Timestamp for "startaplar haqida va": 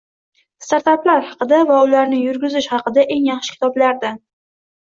0.67-1.77